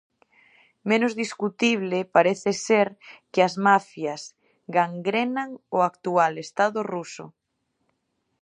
[0.89, 2.87] Menos discutible parece ser
[3.31, 4.21] que as mafias
[4.75, 7.25] gangrenan o actual Estado ruso.